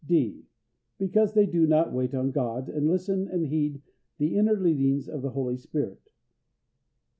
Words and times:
(d) 0.07 0.43
Because 0.97 1.35
they 1.35 1.45
do 1.45 1.67
not 1.67 1.93
wait 1.93 2.15
on 2.15 2.31
God, 2.31 2.69
and 2.69 2.87
listen 2.89 3.27
and 3.27 3.45
heed 3.45 3.83
the 4.17 4.35
inner 4.35 4.59
leadings 4.59 5.07
of 5.07 5.21
the 5.21 5.29
Holy 5.29 5.57
Spirit. 5.57 6.01